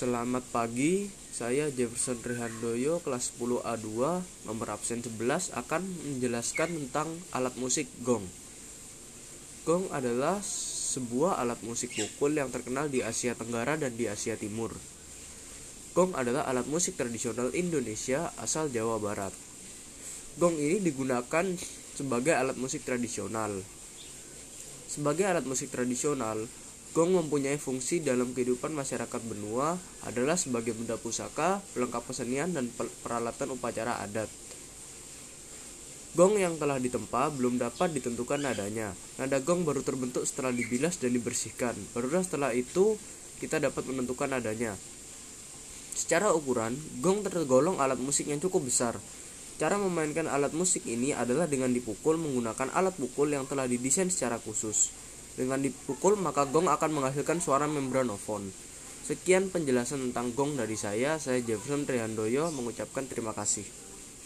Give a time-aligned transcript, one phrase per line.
[0.00, 7.52] Selamat pagi, saya Jefferson Rehandoyo kelas 10 A2 nomor absen 11 akan menjelaskan tentang alat
[7.60, 8.24] musik gong.
[9.68, 14.72] Gong adalah sebuah alat musik pukul yang terkenal di Asia Tenggara dan di Asia Timur.
[15.92, 19.36] Gong adalah alat musik tradisional Indonesia asal Jawa Barat.
[20.40, 21.44] Gong ini digunakan
[21.92, 23.52] sebagai alat musik tradisional.
[24.88, 26.48] Sebagai alat musik tradisional,
[26.90, 32.66] Gong mempunyai fungsi dalam kehidupan masyarakat benua adalah sebagai benda pusaka, pelengkap kesenian, dan
[33.06, 34.26] peralatan upacara adat.
[36.18, 38.90] Gong yang telah ditempa belum dapat ditentukan nadanya.
[39.22, 41.78] Nada gong baru terbentuk setelah dibilas dan dibersihkan.
[41.94, 42.98] Barulah setelah itu
[43.38, 44.74] kita dapat menentukan nadanya.
[45.94, 48.98] Secara ukuran, gong tergolong alat musik yang cukup besar.
[49.62, 54.42] Cara memainkan alat musik ini adalah dengan dipukul menggunakan alat pukul yang telah didesain secara
[54.42, 54.90] khusus.
[55.38, 58.50] Dengan dipukul maka gong akan menghasilkan suara membranofon.
[59.06, 61.18] Sekian penjelasan tentang gong dari saya.
[61.18, 63.66] Saya Jefferson Trihandoyo mengucapkan terima kasih.